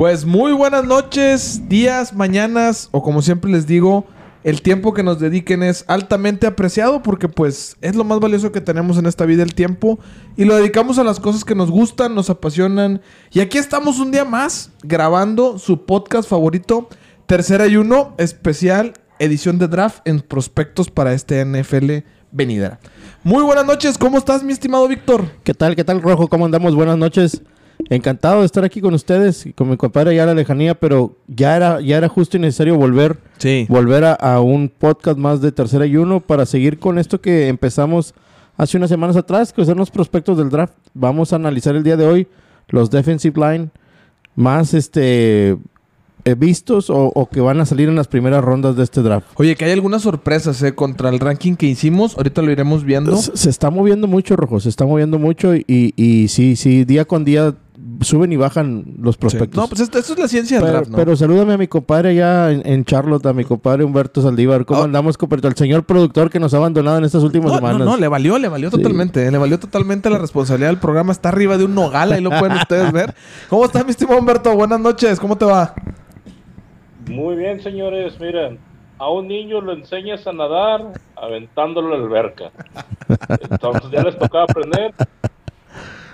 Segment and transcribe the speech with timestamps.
[0.00, 4.06] Pues muy buenas noches, días, mañanas o como siempre les digo,
[4.44, 8.62] el tiempo que nos dediquen es altamente apreciado porque pues es lo más valioso que
[8.62, 9.98] tenemos en esta vida el tiempo
[10.38, 14.10] y lo dedicamos a las cosas que nos gustan, nos apasionan y aquí estamos un
[14.10, 16.88] día más grabando su podcast favorito,
[17.26, 22.80] Tercera y Uno, especial edición de draft en prospectos para este NFL venidera.
[23.22, 25.26] Muy buenas noches, ¿cómo estás mi estimado Víctor?
[25.44, 25.76] ¿Qué tal?
[25.76, 26.28] ¿Qué tal Rojo?
[26.28, 26.74] ¿Cómo andamos?
[26.74, 27.42] Buenas noches.
[27.88, 31.16] Encantado de estar aquí con ustedes y con mi compadre ya a la lejanía, pero
[31.28, 33.66] ya era, ya era justo y necesario volver, Sí.
[33.68, 37.48] volver a, a un podcast más de tercera y uno para seguir con esto que
[37.48, 38.14] empezamos
[38.56, 40.74] hace unas semanas atrás, que son los prospectos del draft.
[40.94, 42.28] Vamos a analizar el día de hoy
[42.68, 43.70] los defensive line
[44.36, 45.56] más este
[46.24, 49.26] eh, vistos o, o que van a salir en las primeras rondas de este draft.
[49.36, 53.16] Oye, que hay algunas sorpresas eh, contra el ranking que hicimos, ahorita lo iremos viendo.
[53.16, 57.06] Se, se está moviendo mucho, Rojo, se está moviendo mucho y, y sí, sí, día
[57.06, 57.54] con día
[58.02, 59.20] suben y bajan los Sí.
[59.20, 59.56] prospectos.
[59.56, 60.96] No, pues esto, esto es la ciencia del Pero, draft, ¿no?
[60.96, 64.64] pero salúdame a mi compadre allá en, en Charlotte, a mi compadre Humberto Saldívar.
[64.64, 64.84] ¿Cómo Oh.
[64.84, 65.48] andamos, compadre?
[65.48, 67.78] El señor productor que nos ha abandonado en estas últimas no, semanas.
[67.78, 68.76] no, no, le valió, le valió Sí.
[68.76, 69.30] totalmente.
[69.30, 71.12] Le valió totalmente la responsabilidad del programa.
[71.12, 73.14] Está arriba de un nogal, ahí lo pueden ustedes ver.
[73.48, 74.54] ¿Cómo está, mi estimado Humberto?
[74.54, 75.74] Buenas noches, ¿cómo te va?
[77.08, 78.18] Muy bien, señores.
[78.20, 78.58] Miren,
[78.98, 82.50] a un niño lo enseñas a nadar aventándolo a la alberca.
[83.50, 84.94] Entonces ya les tocaba aprender.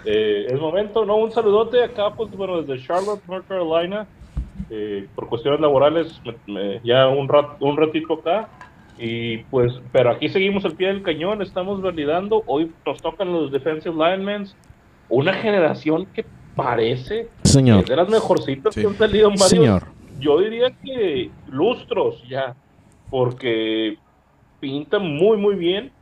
[0.07, 1.17] Eh, es momento, ¿no?
[1.17, 4.07] Un saludote acá, pues bueno, desde Charlotte, North Carolina.
[4.71, 8.49] Eh, por cuestiones laborales, me- me- ya un, rat, un ratito acá.
[8.99, 12.43] Y pues, pero aquí seguimos al pie del cañón, estamos validando.
[12.47, 14.47] Hoy nos tocan los defensive linemen.
[15.09, 17.81] Una generación que parece Señor.
[17.81, 18.81] es de las mejorcitas Sí.
[18.81, 19.83] que han salido en varios Señor.
[20.19, 22.57] yo diría que lustros ya,
[23.11, 23.99] porque
[24.61, 25.93] pinta muy, muy bien.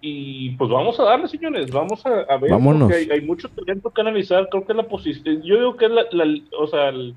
[0.00, 2.82] Y pues vamos a darle, señores, vamos a, a ver, Vámonos.
[2.82, 4.46] porque hay, hay mucho talento que analizar.
[4.50, 7.14] Creo que es la posición, yo digo que es la, la- o sea, el,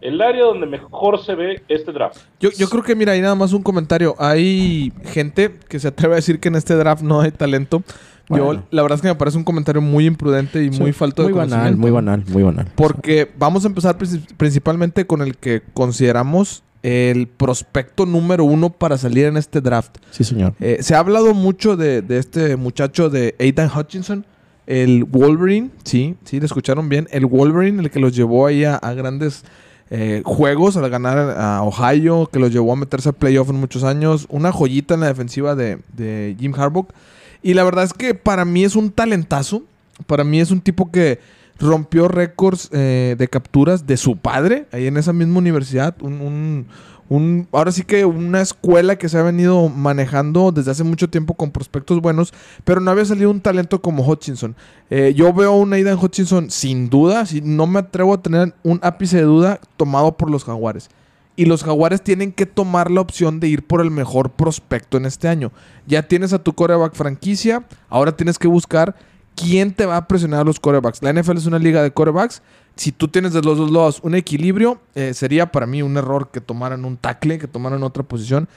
[0.00, 2.18] el área donde mejor se ve este draft.
[2.40, 4.16] Yo, yo creo que, mira, ahí nada más un comentario.
[4.18, 7.82] Hay gente que se atreve a decir que en este draft no hay talento.
[8.28, 11.28] Yo, la verdad es que me parece un comentario muy imprudente y muy falto de
[11.28, 11.80] Muy banal, conocimiento.
[11.82, 12.66] muy banal, muy banal.
[12.74, 18.98] Porque vamos a empezar princi- principalmente con el que consideramos el prospecto número uno para
[18.98, 19.96] salir en este draft.
[20.10, 20.54] Sí, señor.
[20.60, 24.26] Eh, se ha hablado mucho de, de este muchacho de Aidan Hutchinson,
[24.66, 28.76] el Wolverine, sí, sí, le escucharon bien, el Wolverine, el que los llevó ahí a,
[28.76, 29.44] a grandes
[29.90, 33.84] eh, juegos, al ganar a Ohio, que los llevó a meterse a playoff en muchos
[33.84, 36.86] años, una joyita en la defensiva de, de Jim Harbaugh.
[37.42, 39.64] Y la verdad es que para mí es un talentazo,
[40.06, 41.18] para mí es un tipo que
[41.58, 46.66] rompió récords eh, de capturas de su padre, ahí en esa misma universidad, un,
[47.08, 51.34] un- ahora sí que una escuela que se ha venido manejando desde hace mucho tiempo
[51.34, 52.32] con prospectos buenos,
[52.64, 54.56] pero no había salido un talento como Hutchinson.
[54.88, 58.80] Eh, yo veo un Aidan Hutchinson sin duda, si no me atrevo a tener un
[58.82, 60.88] ápice de duda tomado por los Jaguares.
[61.36, 65.06] Y los Jaguares tienen que tomar la opción de ir por el mejor prospecto en
[65.06, 65.50] este año.
[65.86, 68.94] Ya tienes a tu coreback franquicia, ahora tienes que buscar
[69.34, 71.02] quién te va a presionar a los corebacks.
[71.02, 72.42] La NFL es una liga de corebacks.
[72.76, 76.30] Si tú tienes de los dos lados un equilibrio, eh, sería para mí un error
[76.30, 78.48] que tomaran un tackle, que tomaran otra posición.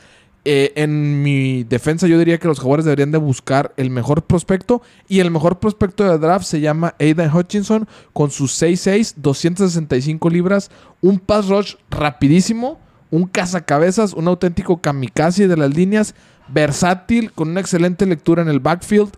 [0.47, 4.83] Eh, en mi defensa yo diría que los Jaguares deberían de buscar el mejor prospecto
[5.07, 10.69] y el mejor prospecto de draft se llama Aidan Hutchinson con sus 6'6, 265 libras,
[11.01, 16.13] un pass rush rapidísimo, un cazacabezas, un auténtico kamikaze de las líneas,
[16.47, 19.09] versátil, con una excelente lectura en el backfield,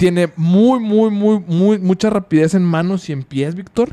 [0.00, 3.90] tiene muy, muy, muy, muy, mucha rapidez en manos y en pies, Víctor.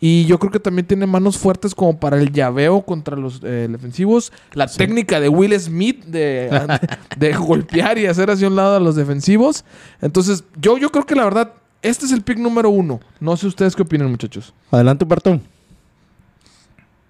[0.00, 3.68] Y yo creo que también tiene manos fuertes como para el llaveo contra los eh,
[3.70, 4.32] defensivos.
[4.54, 6.48] La técnica de Will Smith de,
[7.18, 9.66] de golpear y hacer hacia un lado a los defensivos.
[10.00, 12.98] Entonces, yo, yo creo que la verdad, este es el pick número uno.
[13.20, 14.54] No sé ustedes qué opinan, muchachos.
[14.70, 15.42] Adelante, Bartón.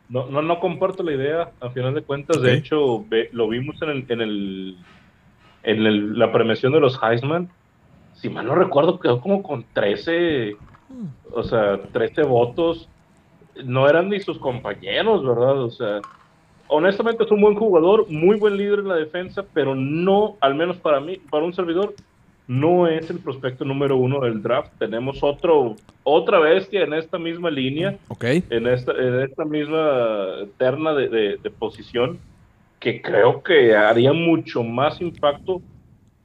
[0.09, 3.81] No, no, no comparto la idea, a final de cuentas, de hecho, ve- lo vimos
[3.83, 4.77] en el, en el,
[5.63, 7.49] en el- la premiación de los Heisman,
[8.21, 10.57] si mal no recuerdo, quedó como con 13,
[11.33, 12.89] o sea, 13 votos,
[13.65, 15.63] no eran ni sus compañeros, ¿verdad?
[15.63, 16.01] O sea,
[16.69, 20.77] honestamente es un buen jugador, muy buen líder en la defensa, pero no, al menos
[20.79, 21.95] para mí, para un servidor,
[22.47, 24.73] no es el prospecto número uno del draft.
[24.79, 28.25] Tenemos otro, otra bestia en esta misma línea Ok.
[28.51, 32.19] en esta, en esta misma terna de, de- de posición
[32.81, 35.63] que creo que haría mucho más impacto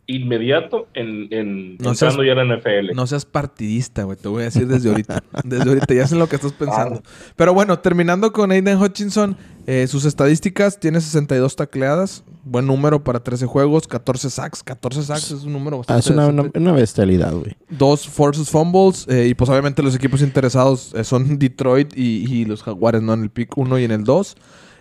[0.08, 2.94] inmediato en, en No entrando seas- ya a la NFL.
[2.96, 4.18] No seas partidista, güey.
[4.18, 5.24] Te voy a decir desde ahorita.
[5.44, 5.94] desde ahorita.
[5.94, 7.02] Ya sé en lo que estás pensando.
[7.36, 9.38] Pero bueno, terminando con Aiden Hutchinson.
[9.68, 10.80] eh, sus estadísticas.
[10.80, 12.24] Tiene 62 tacleadas.
[12.44, 13.88] Buen número para 13 juegos.
[13.88, 14.62] 14 sacks.
[14.64, 17.56] 14 sacks es un número Ah, bastante es una, una, una bestialidad, güey.
[17.70, 19.08] Dos forces fumbles.
[19.10, 23.14] eh, y pues obviamente los equipos interesados eh, son Detroit y, y los Jaguares, ¿no?
[23.14, 24.36] En el pick 1 y en el 2.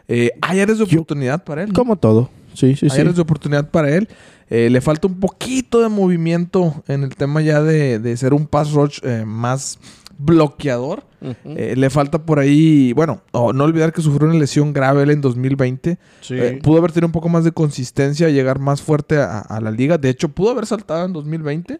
[0.08, 1.68] Eh, hay áreas de Yo- oportunidad para él.
[1.68, 1.74] ¿no?
[1.74, 2.28] Como todo.
[2.52, 3.00] Sí, sí, Hay sí.
[3.00, 4.06] áreas de oportunidad para él.
[4.50, 8.46] Eh, le falta un poquito de movimiento en el tema ya de, de ser un
[8.46, 9.78] pass rush eh, más
[10.18, 11.02] bloqueador.
[11.44, 15.10] Eh, le falta por ahí, bueno, oh, no olvidar que sufrió una lesión grave él
[15.10, 15.98] en 2020.
[16.20, 16.34] Sí.
[16.34, 19.70] Eh, pudo haber tenido un poco más de consistencia, llegar más fuerte a, a la
[19.70, 19.96] liga.
[19.96, 21.78] De hecho, pudo haber saltado en 2020,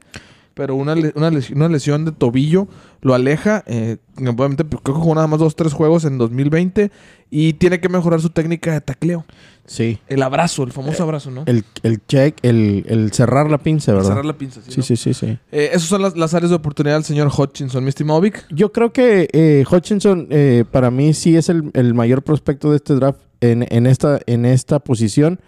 [0.54, 2.68] pero una, una, lesión, una lesión de tobillo
[3.02, 3.64] lo aleja.
[3.66, 6.90] Eh, obviamente, creo que jugó nada más dos, tres juegos en 2020
[7.30, 9.24] y tiene que mejorar su técnica de tacleo.
[9.66, 9.98] Sí.
[10.08, 11.42] El abrazo, el famoso abrazo, ¿no?
[11.46, 14.08] El, el check, el, el cerrar la pinza, ¿verdad?
[14.08, 14.70] Cerrar la pinza, sí.
[14.70, 14.82] Sí, ¿no?
[14.84, 15.38] sí, sí, sí.
[15.50, 17.82] Eh, esas son las, las áreas de oportunidad del señor Hutchinson.
[17.82, 18.46] Mi estimado Vic.
[18.50, 22.76] Yo creo que eh, Hutchinson eh, para mí sí es el, el mayor prospecto de
[22.76, 25.40] este draft en, en esta, en esta posición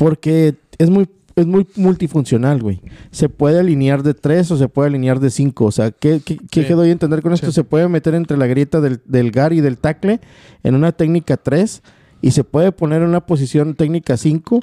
[0.00, 1.06] porque es muy,
[1.40, 2.80] es muy multifuncional, güey.
[3.10, 5.66] Se puede alinear de tres o se puede alinear de cinco.
[5.66, 6.72] O sea, ¿qué, qué, qué Sí.
[6.72, 7.46] doy a entender con esto?
[7.46, 7.52] Sí.
[7.52, 10.20] Se puede meter entre la grieta del, del gar y del tackle
[10.62, 11.82] en una técnica 3
[12.22, 14.60] y se puede poner en una posición técnica 5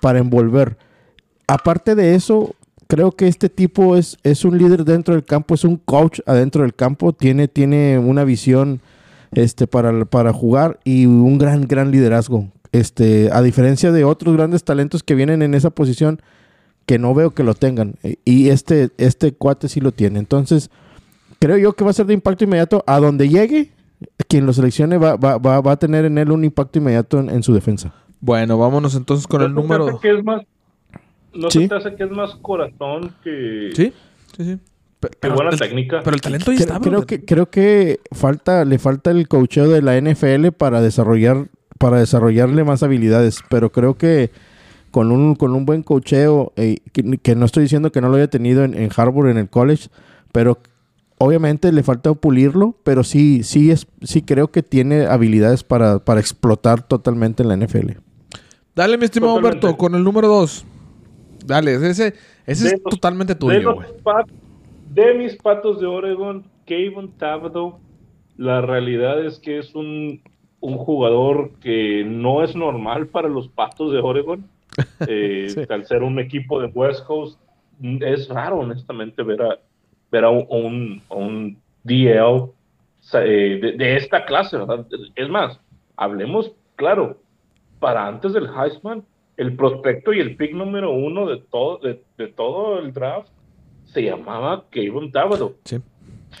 [0.00, 0.76] para envolver.
[1.46, 2.54] Aparte de eso,
[2.86, 6.62] creo que este tipo es, es un líder dentro del campo, es un coach adentro
[6.62, 8.80] del campo, tiene, tiene una visión
[9.32, 12.48] este, para, para jugar y un gran, gran liderazgo.
[12.72, 16.20] Este, a diferencia de otros grandes talentos que vienen en esa posición,
[16.86, 17.94] que no veo que lo tengan.
[18.02, 20.18] Eh, Y este, este cuate sí lo tiene.
[20.18, 20.70] Entonces,
[21.38, 22.84] creo yo que va a ser de impacto inmediato.
[22.86, 23.70] A donde llegue,
[24.28, 27.30] quien lo seleccione va, va, va, va a tener en él un impacto inmediato en,
[27.30, 27.92] en su defensa.
[28.20, 30.00] Bueno, vámonos entonces con el ¿No se te número.
[30.00, 30.42] que es más,
[31.34, 31.62] ¿No Sí.
[31.62, 33.92] se te hace que es más corazón que, Sí,
[34.36, 34.58] sí, sí.
[34.98, 36.00] Pe- que buena el, técnica?
[36.02, 37.06] pero el talento ahí Creo, está, creo brother.
[37.06, 41.46] que, creo que falta, le falta el coacheo de la NFL para desarrollar,
[41.78, 43.40] para desarrollarle más habilidades.
[43.48, 44.30] Pero creo que
[44.90, 48.16] con un, con un buen coacheo, eh, que, que no estoy diciendo que no lo
[48.16, 49.88] haya tenido en, en Harvard, en el college,
[50.32, 50.58] pero
[51.18, 56.20] obviamente le falta pulirlo, pero sí, sí es, sí creo que tiene habilidades para, para
[56.20, 57.92] explotar totalmente en la NFL.
[58.74, 59.66] Dale, mi estimado Totalmente.
[59.66, 60.64] Humberto, con el número 2.
[61.44, 62.14] Dale, ese,
[62.46, 63.88] ese De es los- totalmente tuyo, güey.
[64.02, 64.28] pat-
[64.94, 67.78] de mis patos de Oregon, Kevin Thibodeau,
[68.36, 70.20] la realidad es que es un,
[70.60, 74.44] un jugador que no es normal para los patos de Oregon.
[75.08, 75.62] Eh, Sí.
[75.68, 77.40] Al ser un equipo de West Coast,
[78.00, 79.58] es raro, honestamente, ver a,
[80.10, 82.50] ver a un, un, un DL
[83.14, 84.86] eh, de, de esta clase, ¿verdad?
[85.16, 85.60] Es más,
[85.96, 87.18] hablemos, claro,
[87.80, 89.04] para antes del Heisman,
[89.36, 93.28] el prospecto y el pick número uno de todo, de, de todo el draft
[93.84, 95.54] se llamaba Kevin Thibodeau.
[95.64, 95.78] Sí.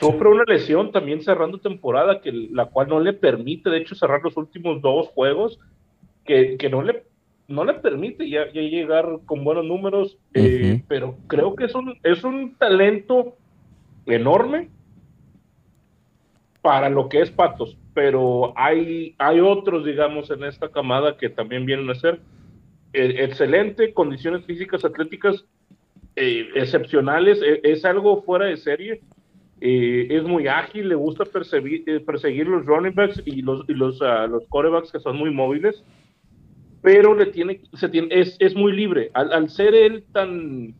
[0.00, 4.22] Sufre una lesión también cerrando temporada, que la cual no le permite, de hecho, cerrar
[4.22, 5.58] los últimos dos juegos,
[6.24, 7.04] que, que no le
[7.48, 11.98] no le permite ya, ya llegar con buenos números, eh, pero creo que es un,
[12.02, 13.36] es un talento
[14.04, 14.68] enorme
[16.60, 21.64] para lo que es Patos, pero hay, hay otros, digamos, en esta camada que también
[21.64, 22.20] vienen a ser
[22.92, 25.44] eh, excelente, condiciones físicas, atléticas
[26.16, 29.00] eh, excepcionales, eh, es algo fuera de serie,
[29.60, 33.74] eh, es muy ágil, le gusta perseguir, eh, perseguir los running backs y los, y
[33.74, 35.82] los, ah, los corebacks que son muy móviles,
[36.82, 39.10] pero le tiene, se tiene, es, es muy libre.
[39.14, 40.74] Al, al ser él tan,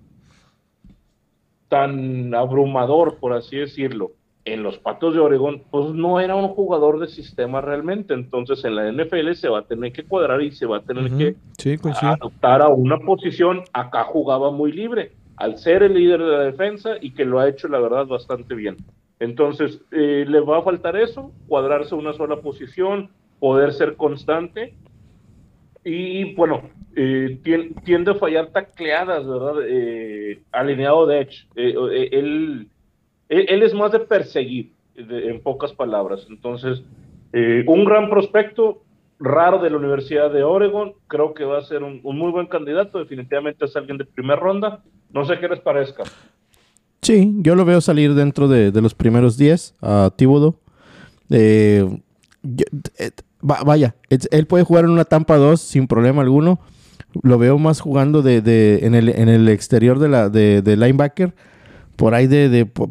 [1.68, 4.12] tan abrumador, por así decirlo,
[4.52, 8.14] en los Patos de Oregón, pues no era un jugador de sistema realmente.
[8.14, 11.10] Entonces en la NFL se va a tener que cuadrar y se va a tener
[11.16, 13.62] que Sí, adoptar a una posición.
[13.72, 17.48] Acá jugaba muy libre, al ser el líder de la defensa y que lo ha
[17.48, 18.76] hecho, la verdad, bastante bien.
[19.20, 24.74] Entonces, eh, le va a faltar eso, cuadrarse una sola posición, poder ser constante.
[25.84, 26.62] Y bueno,
[26.96, 29.54] eh, tien- tiende a fallar tacleadas, ¿verdad?
[29.66, 31.46] Eh, alineado de Edge.
[31.56, 32.68] Eh, él,
[33.28, 36.26] es más de perseguir, en pocas palabras.
[36.28, 36.82] Entonces,
[37.32, 38.82] un gran prospecto,
[39.20, 40.92] raro de la Universidad de Oregon.
[41.08, 42.98] Creo que va a ser un, un muy buen candidato.
[42.98, 44.82] Definitivamente es alguien de primera ronda.
[45.12, 46.04] No sé qué les parezca.
[47.02, 50.56] Sí, yo lo veo salir dentro de, de los primeros 10 a Tíbodo.
[51.30, 51.86] Eh,
[52.98, 53.10] eh,
[53.48, 56.58] va- vaya, él puede jugar en una Tampa 2 sin problema alguno.
[57.22, 60.76] Lo veo más jugando de, de- en, el, en el exterior de, la, de, de
[60.76, 61.34] linebacker.
[61.98, 62.88] Por ahí de, de- pu-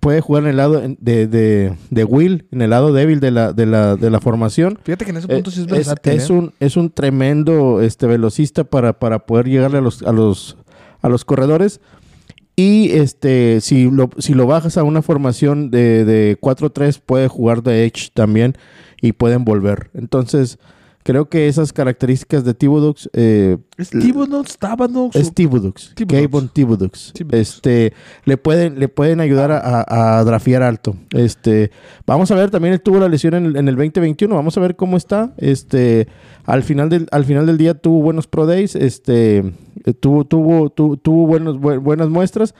[0.00, 3.52] puede, jugar en el lado de, de, de Will, en el lado débil de la,
[3.52, 4.78] de la, de la formación.
[4.84, 6.12] Fíjate que en ese Eh, punto sí es es, versátil.
[6.12, 6.32] es ¿eh?
[6.32, 10.56] un, es un tremendo este, velocista para, para poder llegarle a los, a los,
[11.02, 11.80] a los corredores.
[12.54, 17.64] Y este, si lo, si lo bajas a una formación de, de 4-3, puede jugar
[17.64, 18.54] de Edge también
[19.02, 19.90] y pueden volver.
[19.94, 20.60] Entonces,
[21.04, 24.58] creo que esas características de Thibodeau eh, ¿Es Thibodeaux?
[24.58, 25.14] ¿Tabadox?
[25.14, 25.92] es Thibodeaux.
[26.08, 26.48] Kayvon.
[26.48, 27.12] Thibodeaux.
[27.30, 27.92] Este,
[28.24, 30.96] le pueden, le pueden ayudar a, a, a drafear alto.
[31.12, 31.70] Este,
[32.06, 34.60] vamos a ver, también él tuvo la lesión en el, en el 2021, vamos a
[34.60, 35.32] ver cómo está.
[35.36, 36.08] Este,
[36.44, 39.38] al final del, al final del día tuvo buenos pro days, este,
[39.84, 42.54] eh, tuvo, tuvo, tu- tuvo buenos, bu- buenas muestras.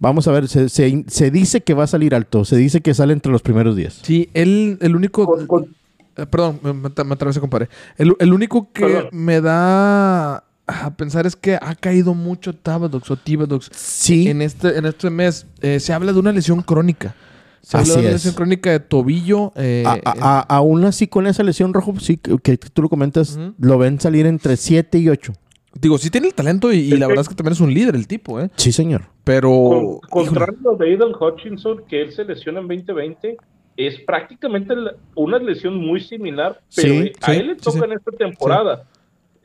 [0.00, 2.94] Vamos a ver, se, se, se dice que va a salir alto, se dice que
[2.94, 4.00] sale entre los primeros 10.
[4.04, 5.26] Sí, él, el único...
[5.26, 5.76] Con- con-
[6.18, 7.68] Eh, perdón, me, me, me atravesé, compadre.
[7.96, 9.08] El, el único que Perdón.
[9.12, 14.76] me da a pensar es que ha caído mucho Tabadox o Tibadox Sí, en este,
[14.76, 15.46] en este mes.
[15.62, 17.14] Eh, se habla de una lesión crónica.
[17.62, 18.14] Se habla Así de una es.
[18.14, 19.52] lesión crónica de tobillo.
[19.56, 22.88] eh, A- a- a- aún así con esa lesión rojo, sí, que, que tú lo
[22.88, 25.32] comentas, lo ven salir entre 7 y 8.
[25.80, 27.72] Digo, sí tiene el talento y, y Es la verdad es que también es un
[27.72, 28.50] líder el tipo, ¿eh?
[28.56, 29.02] Sí, señor.
[29.22, 30.00] Pero...
[30.10, 33.36] Con- contrario de Aidan Hutchinson, que él se lesiona en 2020,
[33.78, 34.74] es prácticamente
[35.14, 37.84] una lesión muy similar, pero Sí, a sí, él le toca sí.
[37.84, 38.84] en esta temporada.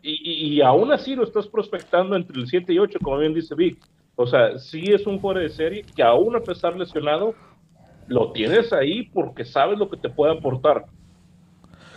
[0.02, 3.34] Y, y- y aún así lo estás prospectando entre el 7 y 8, como bien
[3.34, 3.78] dice Vic.
[4.16, 7.36] O sea, sí es un fuera de serie que aún a pesar lesionado,
[8.08, 10.86] lo tienes ahí porque sabes lo que te puede aportar.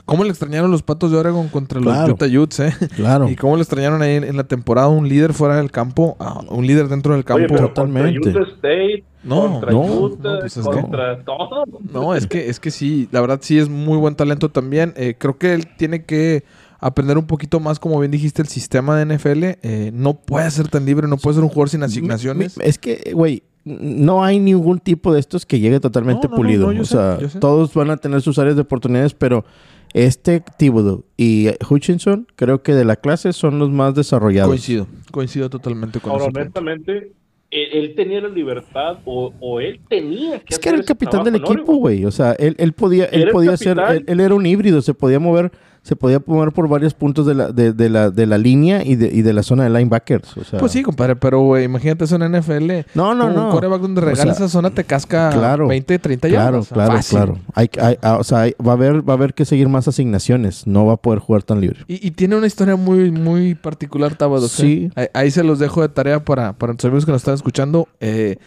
[0.05, 2.13] ¿Cómo le extrañaron los patos de Oregon contra los Claro.
[2.13, 2.73] Utah Utes, eh?
[2.95, 3.29] Claro.
[3.31, 6.41] Y cómo le extrañaron ahí en, en la temporada un líder fuera del campo, a
[6.49, 7.43] un líder dentro del campo.
[7.45, 8.21] Oye, pero Totalmente.
[8.21, 11.65] contra Utah State, No, contra no, Utah, no, pues es contra todo.
[11.93, 14.95] No, es que, es que sí, la verdad sí es muy buen talento también.
[14.97, 16.45] Eh, creo que él tiene que
[16.79, 19.45] aprender un poquito más, como bien dijiste, el sistema de NFL.
[19.63, 22.57] Eh, no puede ser tan libre, no puede ser un jugador sin asignaciones.
[22.57, 26.31] Mi- mi- Es que, güey, no hay ningún tipo de estos que llegue totalmente No,
[26.31, 26.67] no, no, pulido.
[26.69, 27.41] no, yo o sé, sea, yo sé.
[27.41, 29.45] todos van a tener sus áreas de oportunidades, pero
[29.93, 34.49] este Thibodeau y Hutchinson, creo que de la clase son los más desarrollados.
[34.51, 36.33] Coincido, coincido totalmente con Ahora, eso.
[36.37, 37.13] honestamente,
[37.65, 41.37] él tenía la libertad o, o él tenía que Es que era el capitán del
[41.37, 42.05] equipo, güey.
[42.05, 45.51] O sea, él, él podía, él podía ser, él era un híbrido, se podía mover,
[45.87, 48.97] se podía mover por varios puntos de la, de, de la, de la línea y
[48.97, 50.37] de, y de la zona de linebackers.
[50.37, 52.71] O sea, Pues sí, compadre, pero güey, imagínate eso en NFL.
[52.95, 53.51] No, no, un no.
[53.51, 56.69] quarterback donde O regala sea, esa zona te casca claro, 20, 30 Claro, yardas.
[56.71, 57.17] claro, Fácil.
[57.19, 57.39] claro.
[57.55, 59.87] Hay, hay- ah, o sea, hay- va a haber, va a haber que seguir más
[59.87, 60.67] asignaciones.
[60.67, 61.79] No va a poder jugar tan libre.
[61.87, 64.51] Y, y tiene una historia muy, muy particular, Tabados.
[64.51, 64.91] Sí.
[64.97, 65.09] ¿eh?
[65.15, 67.87] Ahí, ahí se los dejo de tarea para, para nuestros amigos que nos están escuchando.
[68.01, 68.39] Eh,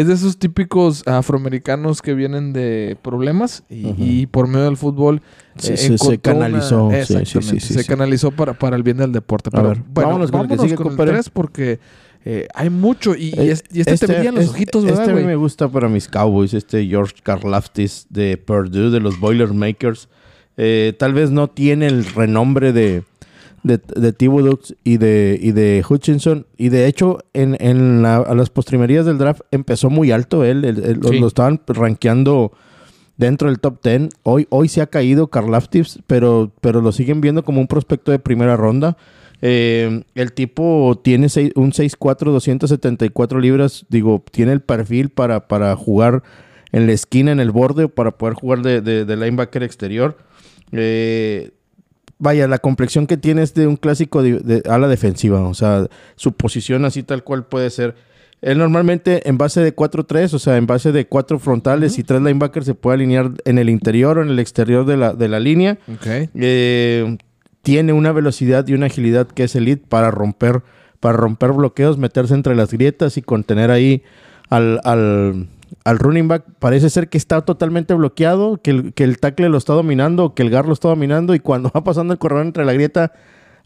[0.00, 5.22] es de esos típicos afroamericanos que vienen de problemas y, por medio del fútbol
[5.56, 6.90] Sí, eh, se- se encontró una- canalizó.
[7.04, 9.50] Sí, se para, para el bien del deporte.
[9.52, 11.12] A Pero ver, bueno, vámonos con el que vámonos sigue, con el compadre.
[11.12, 11.80] 3 porque
[12.24, 15.22] eh, hay mucho y, Eh, y este, te brillan los ojitos, Este ¿verdad, a mí
[15.22, 15.26] güey?
[15.26, 20.08] me gusta para mis Cowboys, este George Karlaftis de Purdue, de los Boilermakers.
[20.56, 23.04] Eh, tal vez no tiene el renombre de,
[23.62, 26.46] de, de Thibodeau y de, y de Hutchinson.
[26.56, 30.64] Y de hecho, en, en la- a las postrimerías del draft empezó muy alto él.
[30.64, 31.18] él- él- lo- Sí.
[31.20, 32.52] Lo estaban rankeando
[33.16, 34.08] dentro del top 10.
[34.22, 38.18] Hoy, hoy se ha caído Karlaftis, pero, pero lo siguen viendo como un prospecto de
[38.18, 38.96] primera ronda.
[39.42, 43.86] Eh, el tipo tiene seis- un 6'4", 274 libras.
[43.88, 46.22] Digo, tiene el perfil para, para jugar
[46.72, 50.16] en la esquina, en el borde, para poder jugar de, de- de linebacker exterior.
[50.72, 51.50] Eh,
[52.18, 55.40] vaya, la complexión que tiene es de un clásico de, de ala defensiva.
[55.40, 57.94] O sea, su posición así tal cual puede ser.
[58.40, 62.22] Él normalmente en base de 4-3, o sea, en base de cuatro frontales y tres
[62.22, 65.40] linebackers se puede alinear en el interior o en el exterior de la, de la
[65.40, 65.78] línea.
[65.92, 66.06] Ok.
[66.34, 67.18] Eh,
[67.62, 70.62] tiene una velocidad y una agilidad que es elite para romper,
[71.00, 74.02] para romper bloqueos, meterse entre las grietas y contener ahí
[74.48, 75.48] al, al,
[75.84, 76.44] al running back.
[76.58, 80.42] Parece ser que está totalmente bloqueado, que el, que el tackle lo está dominando, que
[80.42, 83.12] el guard lo está dominando y cuando va pasando el corredor entre la grieta,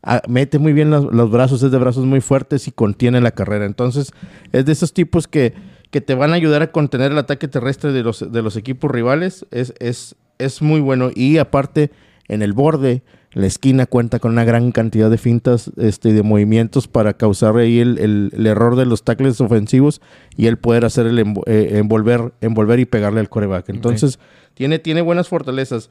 [0.03, 3.33] ah, mete muy bien los, los brazos, es de brazos muy fuertes y contiene la
[3.33, 3.65] carrera.
[3.65, 4.13] Entonces,
[4.53, 5.55] es de esos tipos que,
[5.91, 8.91] que te van a ayudar a contener el ataque terrestre de los, de los equipos
[8.91, 9.47] rivales.
[9.51, 11.11] Es, es, es muy bueno.
[11.15, 11.91] Y aparte,
[12.29, 13.03] en el borde,
[13.35, 17.79] la esquina cuenta con una gran cantidad de fintas este, de movimientos para causar ahí
[17.81, 20.01] el, el- el error de los tackles ofensivos
[20.37, 23.71] y él poder hacer el eh, envolver, envolver y pegarle al coreback.
[23.71, 24.19] Entonces,
[24.55, 25.89] tiene, tiene buenas fortalezas.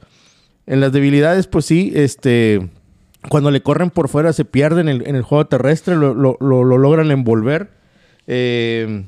[0.66, 2.70] En las debilidades, pues sí, este,
[3.28, 6.36] cuando le corren por fuera se pierden en el, en el juego terrestre, lo, lo-
[6.40, 7.70] lo- lo logran envolver.
[8.28, 9.06] eh,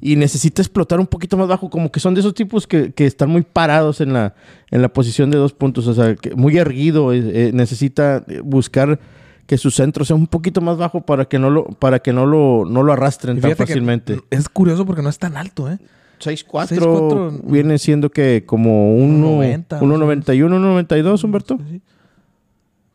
[0.00, 3.06] y necesita explotar un poquito más bajo, como que son de esos tipos que, que
[3.06, 4.34] están muy parados en la,
[4.70, 8.40] en la posición de dos puntos, o sea, que muy erguido, eh, eh, necesita eh,
[8.42, 9.00] buscar
[9.46, 12.24] que su centro sea un poquito más bajo para que no lo, para que no
[12.24, 14.20] lo, no lo arrastren tan fácilmente.
[14.30, 15.78] es curioso porque no es tan alto, ¿eh?
[16.20, 21.58] 6'4 6'4", viene siendo que como 1.90, 1.91, 1.92, Humberto.
[21.68, 21.80] Sí.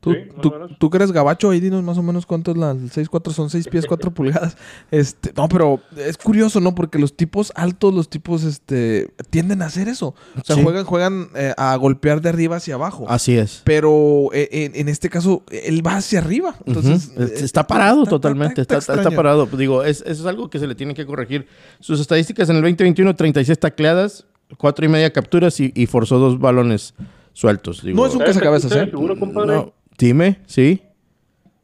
[0.05, 2.71] Tú, Sí, tú, tú que eres gabacho, ahí dinos más o menos cuánto es la
[2.71, 4.55] el 6'4", son 6 pies, 4 pulgadas.
[4.91, 6.75] Este, no, pero es curioso, ¿no?
[6.75, 10.13] Porque los tipos altos, los tipos, este, tienden a hacer eso.
[10.39, 10.61] O sea, Sí.
[10.63, 13.05] juegan, juegan eh, a golpear de arriba hacia abajo.
[13.09, 13.61] Así es.
[13.65, 16.55] Pero eh, en, en este caso, él va hacia arriba.
[16.65, 18.61] Entonces, eh, está parado está- totalmente.
[18.61, 19.47] está- Está, parado.
[19.47, 21.47] Digo, es, eso es algo que se le tiene que corregir.
[21.79, 24.25] Sus estadísticas en el 2021, 36 tacleadas,
[24.57, 26.93] cuatro y media capturas y, y forzó dos balones
[27.33, 27.81] sueltos.
[27.83, 28.85] Digo, No es un ¿Sabes casacabezas, a quién se ¿eh?
[28.85, 29.55] me figura, compadre?
[29.55, 30.81] no, dime, sí.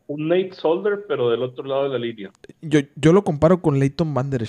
[0.07, 2.31] Un Nate Solder, pero del otro lado de la línea.
[2.61, 4.45] yo, yo lo comparo con Leighton Van Der.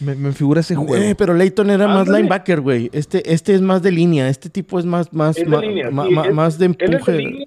[0.00, 0.96] Me, me figura ese juego.
[0.96, 2.90] Eh, pero Leighton era más linebacker, güey.
[2.92, 4.28] Este, este es más de línea.
[4.28, 6.66] Este tipo es más, más, Es de ma- línea, ma- sí, ma- es- más de
[6.66, 7.18] Él es, de empuje.
[7.18, 7.46] línea,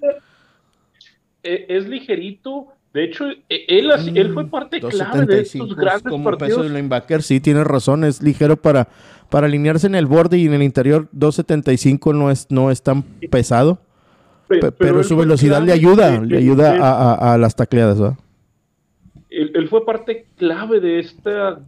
[1.42, 2.68] e- es ligerito.
[2.92, 6.38] De hecho, e- él, así- él fue parte clave de estos 2.75 grandes como peso
[6.38, 6.62] partidos.
[6.64, 7.22] de linebacker.
[7.22, 8.02] Sí, tienes razón.
[8.02, 8.88] Es ligero para,
[9.28, 11.08] para alinearse en el borde y en el interior.
[11.12, 13.78] 2.75 no es, no es tan pesado.
[14.48, 16.10] Pe- Pe- Pero, él su velocidad le ayuda.
[16.12, 18.18] de- Le de- ayuda de- a, a- a las tacleadas, ¿verdad?
[19.30, 21.60] él, él fue parte clave de esta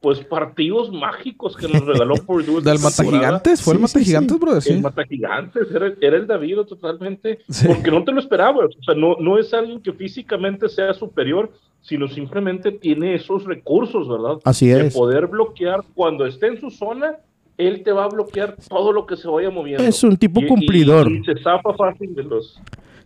[0.00, 2.60] pues partidos mágicos que nos regaló Purdue.
[2.60, 3.24] ¿Del Mata temporada.
[3.26, 3.62] Gigantes?
[3.62, 4.38] ¿Fue el Sí, Mata sí, Gigantes, sí.
[4.38, 4.56] brother?
[4.58, 4.82] El Sí.
[4.82, 7.66] Mata Gigantes, era, era el David totalmente, Sí.
[7.66, 11.50] porque no te lo esperabas, o sea, no, no es alguien que físicamente sea superior,
[11.80, 14.40] sino simplemente tiene esos recursos, ¿verdad?
[14.44, 14.94] Así De es.
[14.94, 17.16] poder bloquear cuando esté en su zona,
[17.58, 19.82] él te va a bloquear todo lo que se vaya moviendo.
[19.84, 21.10] Es un tipo Y- cumplidor.
[21.10, 22.60] Y, se zapa fácil de los...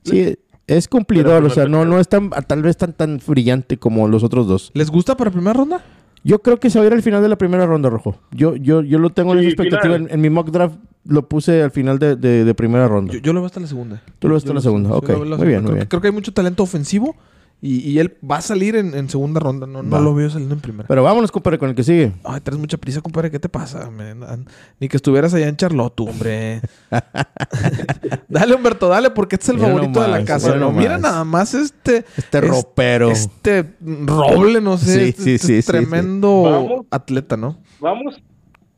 [0.05, 0.35] Sí,
[0.67, 1.45] es cumplidor.
[1.45, 4.71] O sea, no, no es tan, tal vez tan, tan brillante como los otros dos.
[4.75, 5.83] ¿Les gusta para primera ronda?
[6.25, 8.17] Yo creo que se va a ir al final de la primera ronda, Rojo.
[8.33, 9.95] Yo, yo, yo lo tengo en esa expectativa.
[9.97, 13.13] En, en mi mock draft lo puse al final de, de- de primera ronda.
[13.15, 14.03] Yo, yo lo veo hasta la segunda.
[14.19, 14.91] Tú lo ves hasta Yo la segunda.
[14.95, 15.87] Ok, muy bien, muy creo, bien.
[15.87, 17.15] creo que hay mucho talento ofensivo
[17.61, 19.67] y, y él va a salir en, en segunda ronda.
[19.67, 20.87] No, no lo veo saliendo en primera.
[20.87, 22.13] Pero vámonos, compadre, con el que sigue.
[22.23, 23.33] Ay, traes mucha prisa, compadre.
[23.33, 23.91] ¿Qué te pasa?
[23.91, 24.47] man?
[24.79, 26.61] Ni que estuvieras allá en Charlotte, hombre.
[28.29, 30.49] dale, Humberto, dale, porque este es el Mira favorito de la casa.
[30.49, 30.73] mira ¿no?
[30.73, 32.05] Mira nada más este...
[32.17, 33.11] Este ropero.
[33.11, 34.95] Este roble, no sé.
[34.95, 35.67] Sí, este- sí, este sí, sí, sí.
[35.67, 37.59] tremendo atleta, ¿no?
[37.81, 38.23] Vamos,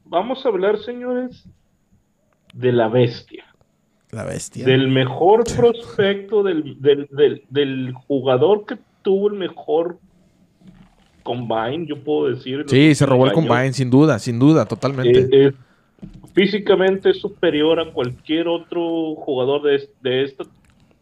[0.06, 1.44] vamos a hablar, señores,
[2.54, 3.44] de la bestia.
[4.12, 4.64] La bestia.
[4.64, 9.98] del mejor prospecto, del, del, del, del jugador que tuvo el mejor
[11.22, 12.64] combine, yo puedo decir.
[12.66, 15.20] Sí, se robó el combine, sin duda, sin duda, totalmente.
[15.32, 15.54] Eh, es-
[16.34, 20.44] físicamente es superior a cualquier otro jugador de, de, esta,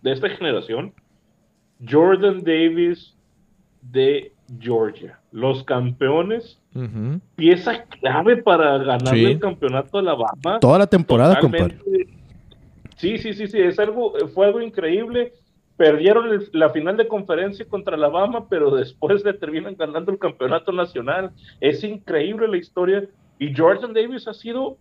[0.03, 0.93] de esta generación.
[1.89, 3.15] Jordan Davis
[3.83, 5.21] de Georgia.
[5.31, 6.59] Los campeones,
[7.37, 9.25] pieza clave para ganar Sí.
[9.25, 10.59] el campeonato a Alabama.
[10.61, 11.79] Toda la temporada, compadre.
[12.99, 15.33] Sí, sí, sí, sí, es algo, fue algo increíble.
[15.77, 20.73] Perdieron el- la final de conferencia contra Alabama, pero después le terminan ganando el campeonato
[20.73, 21.31] nacional.
[21.61, 23.05] Es increíble la historia.
[23.39, 24.77] Y Jordan Davis ha sido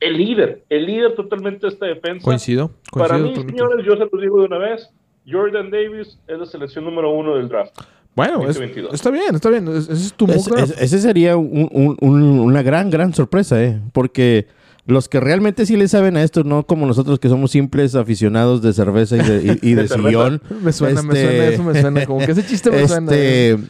[0.00, 2.22] el líder, el líder totalmente de esta defensa.
[2.24, 3.52] Coincido, Para coincido mí, totalmente.
[3.64, 4.90] señores, yo se los digo de una vez,
[5.28, 7.72] Jordan Davis es la selección número uno del draft.
[8.14, 8.94] Bueno, es- 2022.
[8.94, 9.66] está bien, está bien.
[9.68, 13.62] Es- Ese es tu Es- es- ese sería un- un- un- una gran, gran sorpresa,
[13.62, 13.80] ¿eh?
[13.92, 14.46] Porque
[14.88, 18.62] los que realmente sí le saben a esto, no como nosotros que somos simples aficionados
[18.62, 20.42] de cerveza y de, y- y de sillón.
[20.62, 22.06] Me suena, me Este- suena, eso me suena.
[22.06, 23.12] Como que ese chiste me suena.
[23.12, 23.52] ¿eh?
[23.52, 23.68] Este,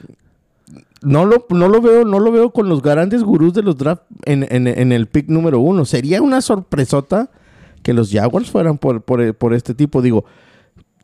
[1.03, 4.03] no lo, no lo veo, no lo veo con los grandes gurús de los draft
[4.25, 5.85] en, en- en el pick número uno.
[5.85, 7.31] Sería una sorpresota
[7.83, 10.03] que los Jaguars fueran por, por, por este tipo.
[10.03, 10.25] Digo,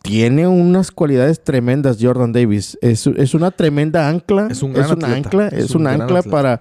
[0.02, 2.78] tiene unas cualidades tremendas Jordan Davis.
[2.82, 4.48] Es, es una tremenda ancla.
[4.50, 5.14] Es un gran una atleta.
[5.16, 6.30] ancla, Es es, un una ancla atleta.
[6.30, 6.60] para,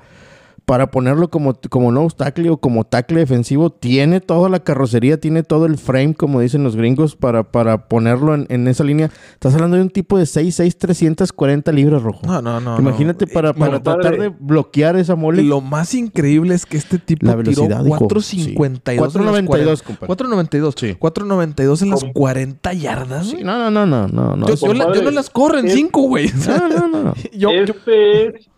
[0.66, 3.70] para ponerlo como, como nose tackle o como tackle defensivo.
[3.70, 8.34] Tiene toda la carrocería, tiene todo el frame, como dicen los gringos, para, para ponerlo
[8.34, 9.10] en, en esa línea.
[9.34, 12.22] Estás hablando de un tipo de 6'6", 340 libras, rojo.
[12.26, 12.80] No, no, no.
[12.80, 13.32] Imagínate no.
[13.34, 15.44] para, Eh, para bueno, tratar de bloquear esa mole.
[15.44, 18.08] Lo más increíble es que este tipo La velocidad, tiró hijo.
[18.08, 18.22] 4.52.
[18.22, 18.56] Sí.
[18.56, 19.84] en las 4.92, 40.
[19.84, 20.14] compadre.
[20.14, 20.74] 4.92.
[20.80, 20.96] Sí.
[21.00, 22.14] 4.92 en las ¿Cómo?
[22.14, 23.26] 40 yardas.
[23.28, 23.44] Sí, güey.
[23.44, 24.36] no, no, no, no, no.
[24.36, 24.48] no.
[24.48, 26.32] yo, yo la- yo no las corro en Es- 5, güey.
[26.48, 27.14] No, no, no, no.
[27.34, 28.50] yo, yo- Este es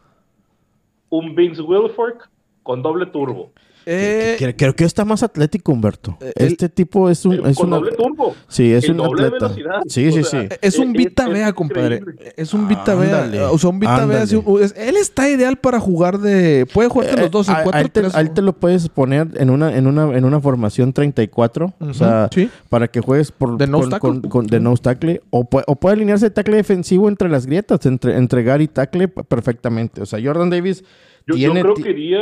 [1.09, 2.29] un Vince Wilfork
[2.63, 3.51] con doble turbo.
[3.85, 6.17] Eh, Creo, creo que está más atlético, Humberto.
[6.21, 8.35] Eh, este tipo es un, Eh, es con una- doble turbo.
[8.47, 9.45] Sí, es y un doble atleta.
[9.47, 9.81] velocidad.
[9.87, 10.47] Sí, O sí, sea, sí.
[10.61, 12.01] es un es- Vita Vea, compadre.
[12.35, 12.95] Es un Vita.
[12.95, 13.51] Vea.
[13.51, 14.23] O sea, un Vita Vea.
[14.23, 16.65] Él está ideal para jugar de.
[16.73, 18.31] Puede jugar de los dos, en Eh, a- 4 a él te, 3 a él
[18.31, 21.73] te lo puedes poner en una, en una, en una formación 34.
[21.79, 22.49] O sea, sí.
[22.69, 24.09] para que juegues por, De nose con, tackle.
[24.21, 25.21] con- con- de nose tackle.
[25.29, 28.67] O, puede, o puede alinearse de tackle defensivo entre las grietas, entre, entre guard y
[28.67, 30.01] tackle perfectamente.
[30.01, 30.83] O sea, Jordan Davis
[31.27, 31.61] Yo, yo tiene...
[31.61, 32.19] creo ti- que iría.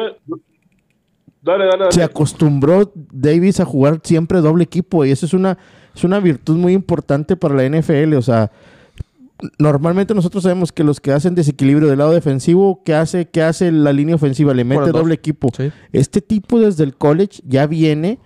[1.43, 1.91] Dale, dale, dale.
[1.91, 5.57] se acostumbró Davis a jugar siempre doble equipo y eso es una,
[5.93, 8.13] es una virtud muy importante para la NFL.
[8.15, 8.49] O sea,
[9.59, 13.71] normalmente nosotros sabemos que los que hacen desequilibrio del lado defensivo, ¿qué hace, qué hace
[13.71, 14.53] la línea ofensiva?
[14.53, 15.49] Le mete doble equipo.
[15.55, 15.71] Sí.
[15.91, 18.19] Este tipo desde el college ya viene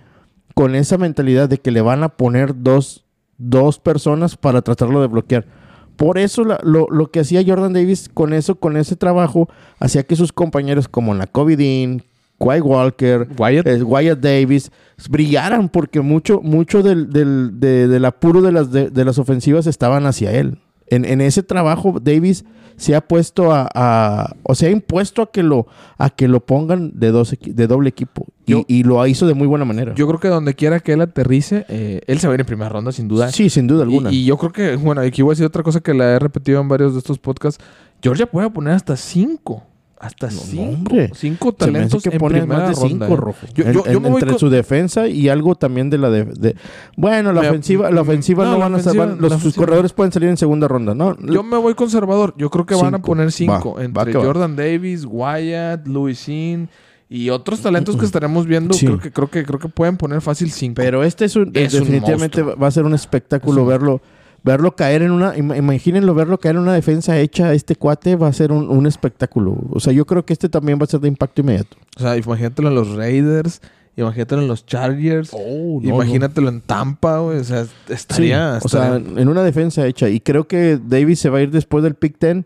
[0.54, 3.04] con esa mentalidad de que le van a poner dos
[3.40, 5.46] dos personas para tratarlo de bloquear.
[5.94, 10.02] Por eso la- lo, lo que hacía Jordan Davis con eso, con ese trabajo, hacía
[10.02, 12.02] que sus compañeros como Nakobe Dean,
[12.38, 13.66] Quay Walker, Wyatt.
[13.66, 14.70] eh, Wyatt Davis
[15.08, 19.66] brillaran porque mucho, mucho del, del, de- del apuro de las, de, de las ofensivas
[19.66, 20.58] estaban hacia él.
[20.86, 22.44] En, en ese trabajo, Davis
[22.76, 25.66] se ha puesto a, a- o se ha impuesto a que lo,
[25.98, 28.24] a que lo pongan de, dos de doble equipo.
[28.46, 29.94] Y, y lo hizo de muy buena manera.
[29.96, 32.46] Yo creo que donde quiera que él aterrice, eh, él se va a ir en
[32.46, 33.32] primera ronda, sin duda.
[33.32, 34.12] sí, sin duda alguna.
[34.12, 36.18] Y, y yo creo que, bueno, aquí voy a decir otra cosa que la he
[36.20, 37.62] repetido en varios de estos podcasts.
[38.00, 39.64] Georgia puede poner hasta cinco.
[40.00, 40.94] Hasta No, cinco.
[41.14, 43.06] cinco talentos que en pone primera más de ronda.
[43.06, 43.16] cinco, ¿eh?
[43.24, 43.46] rojo.
[43.52, 45.98] Yo, En- yo- yo en- me voy entre con- su defensa y algo también de
[45.98, 46.54] la de, de-
[46.96, 49.54] bueno, la Me- ofensiva, la ofensiva no, no, la van a ofensiva- la los sus
[49.56, 51.16] corredores pueden salir en segunda ronda, ¿no?
[51.18, 52.32] Yo me voy conservador.
[52.36, 53.74] Yo creo que van a poner cinco.
[53.76, 54.24] Va, entre va que va.
[54.24, 56.68] Jordan Davis, Wyatt, Louis Sin
[57.08, 58.74] y otros talentos que estaremos viendo.
[58.74, 58.86] Sí.
[58.86, 60.74] Creo, que, creo, que, creo que pueden poner fácil cinco.
[60.76, 64.00] Pero este es un, Es definitivamente va a ser un espectáculo Es un- verlo
[64.44, 68.28] verlo caer en una im- imagínenlo verlo caer en una defensa hecha este cuate va
[68.28, 69.56] a ser un, un espectáculo.
[69.70, 71.76] O sea, yo creo que este también va a ser de impacto inmediato.
[71.96, 73.60] O sea, imagínatelo en los Raiders.
[73.96, 75.30] Imagínatelo en los Chargers.
[75.32, 77.38] Oh, imagínatelo en Tampa, güey.
[77.38, 78.60] O sea, estaría...
[78.62, 80.08] o sea, en una defensa hecha.
[80.08, 82.44] Y creo que Davis se va a ir después del pick 10.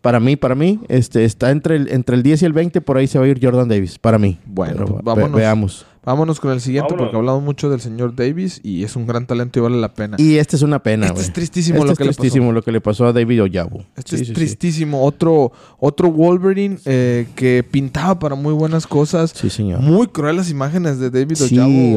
[0.00, 2.96] Para mí, para mí, este, está entre el, entre el 10 y el 20, por
[2.98, 4.38] ahí se va a ir Jordan Davis, para mí.
[4.46, 5.32] Bueno, Pero ve- vámonos.
[5.36, 5.86] veamos.
[6.08, 7.06] Vámonos con el siguiente Vámonos.
[7.10, 10.16] porque hablamos mucho del señor Davis y es un gran talento y vale la pena.
[10.18, 11.26] Y este es una pena, este güey.
[11.26, 12.52] es tristísimo Este lo es que le tristísimo pasó.
[12.54, 13.82] lo que le pasó a David Oyabu.
[13.94, 14.32] Este Sí, es sí, sí.
[14.32, 15.04] tristísimo.
[15.04, 19.32] Otro, otro Wolverine eh, que pintaba para muy buenas cosas.
[19.36, 19.80] Sí, señor.
[19.80, 21.36] Muy cruel las imágenes de David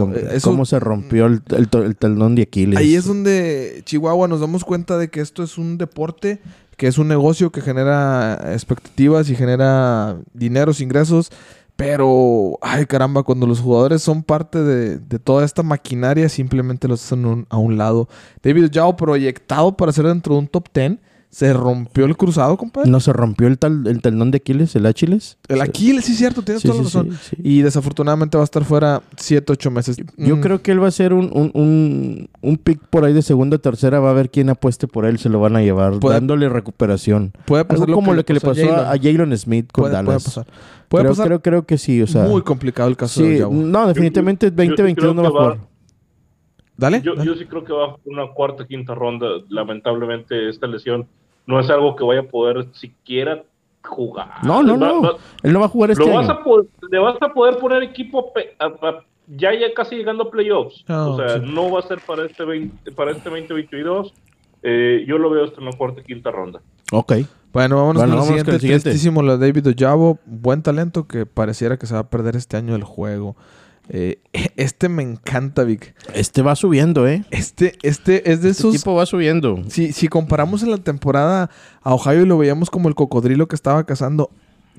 [0.01, 2.77] hombre, Eh, eso- cómo se rompió el, el, el talón de Aquiles.
[2.77, 6.41] Ahí es donde Chihuahua nos damos cuenta de que esto es un deporte,
[6.75, 11.31] que es un negocio que genera expectativas y genera dineros, ingresos.
[11.75, 17.47] Pero, ay caramba, cuando los jugadores son parte de, toda esta maquinaria, simplemente los hacen
[17.49, 18.07] a un lado.
[18.43, 20.99] David Yao, proyectado para ser dentro de un top 10,
[21.33, 22.89] se rompió el cruzado, compadre.
[22.91, 25.37] ¿No se rompió el, tal, el talón de Aquiles, el Aquiles?
[25.47, 27.11] El Aquiles, sí, cierto, tienes Sí, toda la sí, razón.
[27.13, 27.41] sí, sí.
[27.41, 29.95] Y desafortunadamente va a estar fuera 7, 8 meses.
[30.17, 33.13] Yo Mm, creo que él va a ser un, un, un, un pick por ahí
[33.13, 34.01] de segunda o tercera.
[34.01, 35.19] Va a ver quién apueste por él.
[35.19, 37.31] Se lo van a llevar, Puede- dándole recuperación.
[37.45, 39.37] puede pasar Algo como lo que le pasó a, a Jalen.
[39.37, 40.23] Smith con Puede, puede Dallas.
[40.25, 40.47] pasar.
[40.89, 41.27] Puede creo, pasar.
[41.27, 42.01] creo, creo que sí.
[42.01, 45.27] O sea, Muy complicado el caso de no, definitivamente Yo- yo sí 2022 no va
[45.27, 45.57] a jugar.
[46.77, 47.01] Dale.
[47.01, 47.27] Yo, dale.
[47.29, 49.27] yo sí creo que va a una cuarta, quinta ronda.
[49.49, 51.07] Lamentablemente, esta lesión
[51.45, 53.43] no es algo que vaya a poder siquiera
[53.83, 54.27] jugar.
[54.43, 55.01] No, no, no.
[55.01, 56.39] va- Él no va a jugar este lo vas año.
[56.39, 60.31] a po- le vas a poder poner equipo a- a- ya, ya casi llegando a
[60.31, 60.83] playoffs.
[60.87, 61.45] No, o sea, sí.
[61.45, 64.13] no va a ser para este 20, para este 2022.
[64.63, 66.61] Eh, yo lo veo hasta una cuarta, quinta ronda.
[66.91, 67.13] Ok.
[67.53, 68.45] Bueno, vámonos Bueno, con el vámonos siguiente.
[68.45, 68.83] con el siguiente.
[68.91, 70.19] Tristísimo lo de David Ojabo.
[70.25, 73.35] Buen talento que pareciera que se va a perder este año el juego.
[73.93, 74.19] Eh,
[74.55, 75.93] este me encanta, Vic.
[76.13, 77.25] Este va subiendo, ¿eh?
[77.29, 78.75] Este, este es de Este esos...
[78.75, 79.61] tipo va subiendo.
[79.67, 81.49] Si, si comparamos en la temporada
[81.81, 84.29] a Ohio y lo veíamos como el cocodrilo que estaba cazando,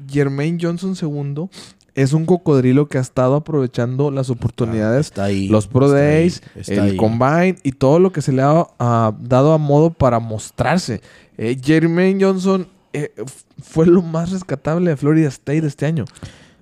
[0.08, 1.48] Jermaine Johnson II
[1.94, 5.48] es un cocodrilo que ha estado aprovechando las oportunidades Está ahí.
[5.48, 6.96] los Pro está ahí, Days, está el ahí.
[6.96, 11.02] Combine y todo lo que se le ha dado a modo para mostrarse.
[11.36, 13.12] Eh, Jermaine Johnson eh,
[13.62, 16.06] fue lo más rescatable de Florida State este año.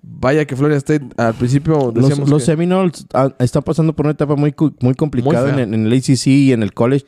[0.02, 4.06] Vaya que Florida State al principio Los, decíamos los que- Seminoles ah, están pasando por
[4.06, 5.62] una etapa muy, muy complicada fea.
[5.62, 7.04] en, en el ACC y en el college.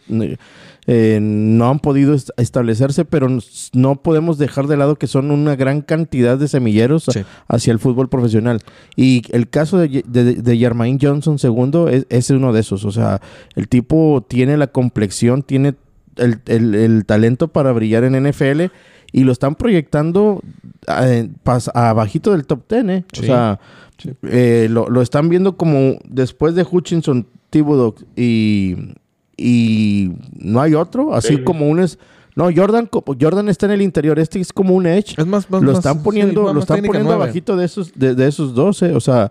[0.89, 3.29] Eh, no han podido est- establecerse, pero
[3.73, 7.23] no podemos dejar de lado que son una gran cantidad de semilleros Sí.
[7.49, 8.61] hacia el fútbol profesional.
[8.97, 12.85] Y el caso de, de, de Jermaine Johnson II es, es uno de esos.
[12.85, 13.21] O sea,
[13.55, 15.75] el tipo tiene la complexión, tiene
[16.17, 18.71] el, el- el talento para brillar en NFL
[19.13, 20.41] y lo están proyectando
[20.89, 23.05] eh, pas- abajito del top 10, ¿eh?
[23.13, 23.21] Sí.
[23.21, 23.61] O sea,
[23.99, 24.11] Sí.
[24.25, 28.75] eh, lo, lo están viendo como después de Hutchinson, Thibodeau y,
[29.37, 31.99] y no hay otro, así como un es
[32.35, 32.89] no Jordan
[33.21, 35.99] Jordan está en el interior, este es como un edge, es más, más- lo están
[35.99, 39.31] sí, poniendo, más- lo están poniendo abajito de esos de, de esos 12, o sea,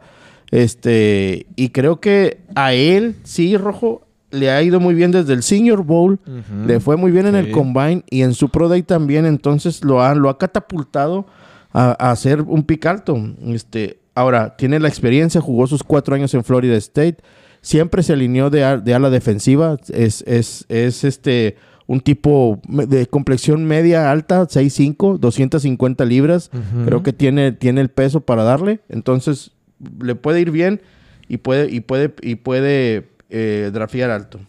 [0.52, 5.44] este y creo que a él sí rojo le ha ido muy bien desde el
[5.44, 6.20] Senior Bowl.
[6.66, 7.40] Le fue muy bien en Sí.
[7.40, 11.26] el Combine y en su Pro Day también, entonces lo ha, lo ha catapultado
[11.74, 13.18] a, a ser un pick alto.
[13.46, 17.18] Este, ahora, tiene la experiencia, jugó sus cuatro años en Florida State,
[17.62, 21.56] siempre se alineó de, de ala defensiva, es, es, es este
[21.88, 26.50] un tipo de complexión media alta, 6'5", 250 libras.
[26.86, 28.80] Creo que tiene, tiene el peso para darle.
[28.88, 29.52] Entonces,
[30.00, 30.82] le puede ir bien
[31.28, 34.40] y puede, y puede, y puede eh, draftear alto.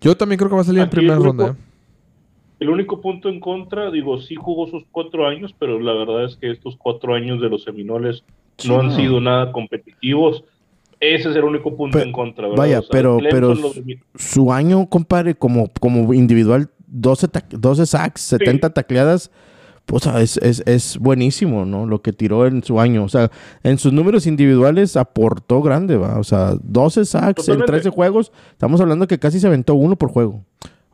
[0.00, 1.44] Yo también creo que va a salir en primera el ronda.
[1.44, 1.62] único- ¿eh?
[2.60, 6.36] El único punto en contra, digo, sí jugó sus cuatro años, pero la verdad es
[6.36, 8.22] que estos cuatro años de los Seminoles
[8.68, 8.96] no han no.
[8.96, 10.44] sido nada competitivos.
[11.00, 12.58] Ese es el único punto en contra, ¿verdad?
[12.58, 13.54] vaya, O sea, pero- pero
[14.14, 19.32] Su año, compadre, como, como individual, 12, tac- 12 sacks, 70 tacleadas,
[19.86, 21.86] pues ah, es, es, es buenísimo, ¿no?
[21.86, 23.04] Lo que tiró en su año.
[23.04, 23.30] O sea,
[23.62, 26.18] en sus números individuales aportó grande, ¿va?
[26.18, 27.72] O sea, 12 sacks en Totalmente.
[27.72, 28.32] 13 juegos.
[28.52, 30.44] Estamos hablando que casi se aventó uno por juego.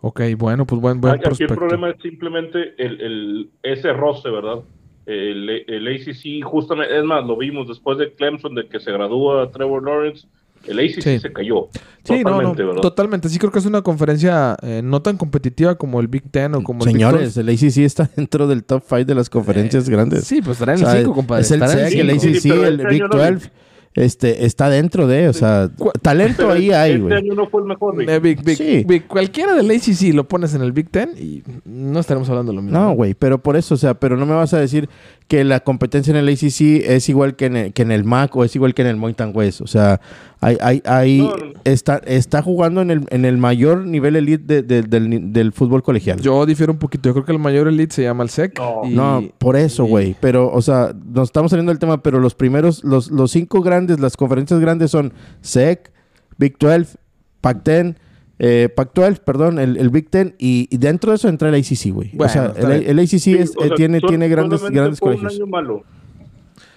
[0.01, 4.61] Ok, bueno, pues buen, buen Aquí el problema es simplemente el, el, ese roce, ¿verdad?
[5.07, 9.51] El, el ACC, justamente, es más, lo vimos después de Clemson, de que se gradúa
[9.51, 10.29] Trevor Lawrence,
[10.66, 11.18] el ACC Sí.
[11.18, 11.68] se cayó.
[12.05, 12.83] Sí, no, totalmente, no, ¿verdad?
[12.83, 13.29] totalmente.
[13.29, 16.62] Sí creo que es una conferencia eh, no tan competitiva como el Big Ten o
[16.62, 19.92] como Señores, el el ACC está dentro del top 5 de las conferencias 12.
[19.92, 20.25] grandes.
[20.25, 21.42] Sí, pues estará en O sea, el 5, compadre.
[21.42, 22.11] Es el SEC, el.
[22.11, 23.51] ACC, Sí, el este Big año no- 12.
[23.94, 25.71] Este, está dentro de, o sea,
[26.03, 27.14] talento Pero ahí hay, este güey.
[27.14, 28.01] año no fue el mejor.
[28.01, 28.85] Eh, Big- Big- Sí.
[28.87, 32.57] Big- cualquiera del ACC lo pones en el Big Ten y no estaremos hablando de
[32.57, 32.79] lo mismo.
[32.79, 34.88] No, güey, pero por eso, o sea, pero no me vas a decir
[35.29, 36.61] que la competencia en el ACC
[36.91, 38.97] es igual que en el, que en el MAC o es igual que en el
[38.97, 39.61] Mountain West.
[39.61, 40.01] O sea,
[40.41, 41.53] hay, hay, hay- No, no.
[41.64, 45.83] Está, está jugando en el, en el mayor nivel elite de- de- del, del fútbol
[45.83, 46.19] colegial.
[46.21, 47.11] Yo difiero un poquito.
[47.11, 48.59] Yo creo que el mayor elite se llama el SEC.
[48.59, 48.81] No.
[48.85, 50.17] y- no, por eso, y- güey.
[50.19, 54.01] Pero, o sea, nos estamos saliendo del tema, pero los primeros, los, los cinco grandes,
[54.01, 55.12] las conferencias grandes son
[55.43, 55.93] SEC,
[56.38, 56.97] Big 12,
[57.43, 57.97] Pac-10,
[58.38, 61.92] eh, Pac-12, perdón, el, el Big 10, y, y dentro de eso entra el ACC,
[61.92, 62.11] güey.
[62.14, 64.62] Bueno, o sea, el, el ACC Sí, es- o eh, sea, tiene, sol- tiene grandes,
[64.70, 65.35] grandes fue colegios.
[65.35, 65.83] un año malo.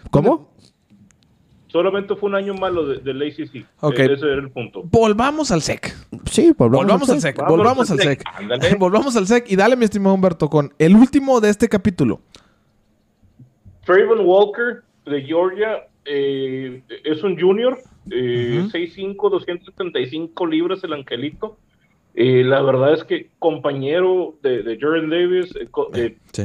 [0.10, 0.50] ¿Cómo?
[1.68, 3.66] Solamente fue un año malo de- del ACC.
[3.80, 4.00] Ok.
[4.00, 4.84] E- Ese era el punto.
[4.92, 5.96] Volvamos al SEC.
[6.30, 7.38] Sí, Volvamos al SEC.
[7.38, 8.10] Vamos Volvamos al SEC.
[8.20, 8.24] SEC.
[8.36, 8.76] Ándale.
[8.76, 9.46] Volvamos al SEC.
[9.50, 12.20] Y dale, mi estimado Humberto, con el último de este capítulo.
[13.86, 17.78] Trayvon Walker de Georgia eh, es un junior,
[18.10, 18.70] eh, Ujú.
[18.72, 21.58] 6'5", 275 libras el angelito.
[22.16, 26.44] Eh, la verdad es que compañero de, de Jordan Davis, eh, eh, Sí.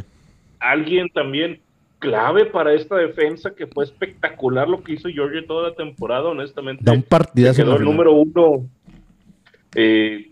[0.61, 1.61] alguien también
[1.99, 6.85] clave para esta defensa que fue espectacular lo que hizo Georgia toda la temporada, honestamente.
[6.85, 7.63] Da un partidazo.
[7.65, 8.67] quedó el número uno.
[9.75, 10.31] Eh,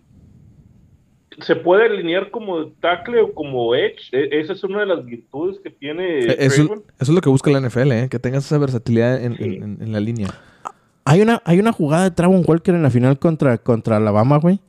[1.41, 4.09] se puede alinear como tackle o como edge.
[4.13, 7.29] E- esa es una de las virtudes que tiene Eh, Eso, eso es lo que
[7.29, 8.09] busca la NFL, ¿eh?
[8.09, 9.43] que tengas esa versatilidad en, Sí.
[9.45, 10.29] en- en- en la línea.
[11.05, 14.61] Hay una, hay una jugada de Travon Walker en la final contra, contra Alabama, güey,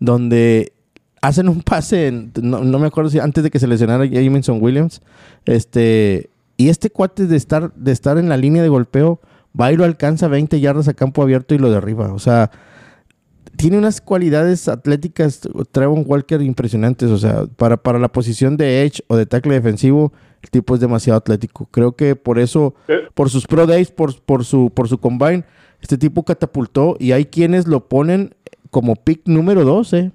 [0.00, 0.72] donde
[1.20, 5.02] hacen un pase, no, no me acuerdo si antes de que se lesionara Jameson Williams,
[5.46, 9.20] este, y este cuate de estar, de estar en la línea de golpeo,
[9.58, 12.12] va y lo alcanza 20 yardas a campo abierto y lo derriba.
[12.12, 12.50] O sea,
[13.56, 17.10] tiene unas cualidades atléticas, Trevon Walker, impresionantes.
[17.10, 20.12] O sea, para, para la posición de edge o de tackle defensivo,
[20.44, 21.66] el tipo es demasiado atlético.
[21.70, 25.44] Creo que por eso Eh, por sus pro days, por, por, su, por su combine,
[25.80, 28.34] este tipo catapultó y hay quienes lo ponen
[28.70, 30.12] como pick número 12,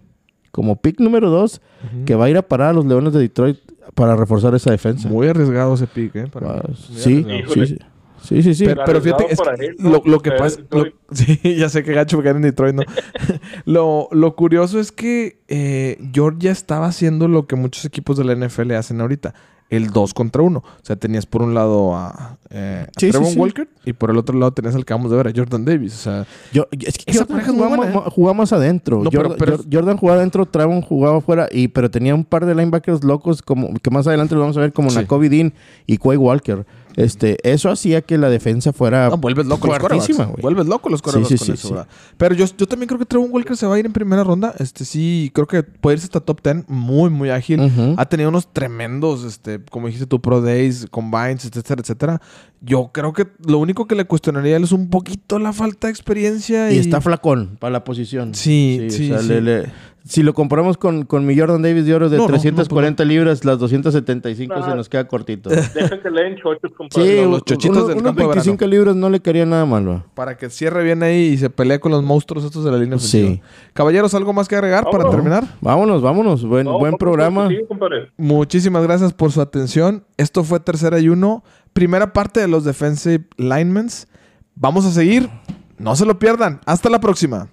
[0.51, 1.61] como pick número 2,
[2.05, 3.57] que va a ir a parar a los Leones de Detroit
[3.95, 5.07] para reforzar esa defensa.
[5.09, 6.27] Muy arriesgado ese pick, ¿eh?
[6.27, 7.25] Para- sí, sí,
[7.65, 7.77] sí,
[8.21, 8.65] sí, sí, sí.
[8.65, 9.89] Pero, pero fíjate, es que él, ¿no?
[9.91, 10.59] lo, lo que pasa...
[10.59, 10.95] en lo- Detroit.
[11.11, 12.83] sí, ya sé que gacho caer en Detroit, ¿no?
[13.65, 18.35] lo, lo curioso es que eh, Georgia estaba haciendo lo que muchos equipos de la
[18.35, 19.33] NFL hacen ahorita.
[19.69, 20.59] El 2 contra 1.
[20.59, 23.39] O sea, tenías por un lado a, eh, a Sí, sí, Trevon sí.
[23.39, 25.93] Walker y por el otro lado tenías al que acabamos de ver, a Jordan Davis.
[25.93, 28.33] O sea, Yo, es que Esa pareja buena, ¿eh?
[28.35, 29.03] más adentro.
[29.03, 32.45] No, Jordan, pero- Jor- Jordan jugaba adentro, Travon jugaba afuera, y, pero tenía un par
[32.45, 34.89] de linebackers locos como que más adelante lo vamos a ver como.
[34.91, 35.53] Nakobe Dean
[35.85, 36.65] y Quay Walker.
[37.03, 39.77] Este, eso hacía que la defensa fuera no, vuelves loco los.
[40.41, 41.89] Vuelves loco los Sí, quarterbacks sí, con sí, eso, sí.
[42.17, 44.53] Pero yo, yo también creo que Trevon Walker se va a ir en primera ronda.
[44.59, 46.65] Este sí, creo que puede irse hasta top 10.
[46.67, 47.71] Muy, muy ágil.
[47.97, 52.21] Ha tenido unos tremendos, este, como dijiste tú, Pro Days, Combines, etcétera, etcétera.
[52.61, 55.87] Yo creo que lo único que le cuestionaría a él es un poquito la falta
[55.87, 56.71] de experiencia.
[56.71, 58.35] Y, Y, está flacón para la posición.
[58.35, 59.27] Sí, o sí, sea, sí.
[59.29, 59.71] le- le-
[60.09, 63.05] si lo comparamos con, con mi Jordan Davis de oro de No, no, no, 340
[63.05, 64.65] libras, las 275 No.
[64.65, 65.49] se nos queda cortito.
[65.49, 67.21] Deja que le den chochos, compadre.
[67.23, 70.03] Sí, los chochitos uno- del unos campo de 25 libras no le quedaría nada malo.
[70.15, 72.97] Para que cierre bien ahí y se pelee con los monstruos estos de la línea
[72.97, 73.19] Sí.
[73.23, 73.45] ofensiva.
[73.73, 75.43] Caballeros, ¿algo más que agregar para terminar?
[75.61, 76.43] Vámonos, vámonos.
[76.43, 77.47] Buen, No, buen programa.
[77.49, 78.11] Sí, compadre.
[78.17, 80.03] Muchísimas gracias por su atención.
[80.17, 81.43] Esto fue Tercera y Uno.
[81.73, 83.87] Primera parte de los Defensive Linemen.
[84.55, 85.29] Vamos a seguir.
[85.77, 86.59] No se lo pierdan.
[86.65, 87.47] Hasta la próxima.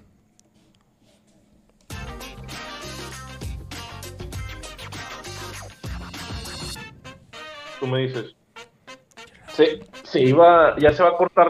[7.86, 8.34] Me dices.
[9.48, 11.44] Se, se iba, ya se va a cortar